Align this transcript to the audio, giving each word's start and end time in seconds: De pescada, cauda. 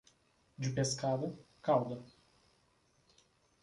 De 0.57 0.71
pescada, 0.71 1.31
cauda. 1.61 2.03